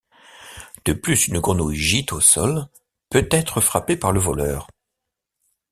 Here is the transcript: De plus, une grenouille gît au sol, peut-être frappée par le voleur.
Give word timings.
De 0.85 0.93
plus, 0.93 1.27
une 1.27 1.39
grenouille 1.39 1.75
gît 1.75 2.07
au 2.11 2.21
sol, 2.21 2.65
peut-être 3.11 3.61
frappée 3.61 3.95
par 3.97 4.11
le 4.11 4.19
voleur. 4.19 4.67